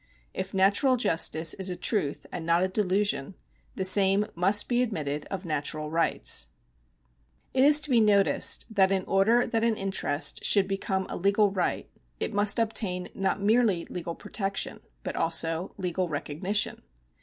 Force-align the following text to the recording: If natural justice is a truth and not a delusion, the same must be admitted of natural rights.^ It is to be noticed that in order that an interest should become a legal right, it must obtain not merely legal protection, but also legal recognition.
If 0.33 0.51
natural 0.51 0.97
justice 0.97 1.53
is 1.53 1.69
a 1.69 1.75
truth 1.75 2.25
and 2.31 2.43
not 2.43 2.63
a 2.63 2.67
delusion, 2.67 3.35
the 3.75 3.85
same 3.85 4.25
must 4.33 4.67
be 4.67 4.81
admitted 4.81 5.27
of 5.29 5.45
natural 5.45 5.91
rights.^ 5.91 6.47
It 7.53 7.63
is 7.63 7.79
to 7.81 7.89
be 7.91 7.99
noticed 7.99 8.65
that 8.71 8.91
in 8.91 9.03
order 9.05 9.45
that 9.45 9.63
an 9.63 9.77
interest 9.77 10.43
should 10.43 10.67
become 10.67 11.05
a 11.07 11.15
legal 11.17 11.51
right, 11.51 11.87
it 12.19 12.33
must 12.33 12.57
obtain 12.57 13.09
not 13.13 13.43
merely 13.43 13.85
legal 13.91 14.15
protection, 14.15 14.79
but 15.03 15.15
also 15.15 15.75
legal 15.77 16.09
recognition. 16.09 16.81